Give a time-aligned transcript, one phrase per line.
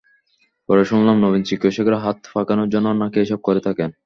[0.69, 3.89] পরে শুনলাম, নবীন চিকিৎসকেরা হাত পাকানোর জন্য নাকি এসব করে থাকেন।